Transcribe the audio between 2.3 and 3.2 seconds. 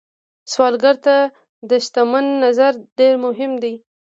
نظر ډېر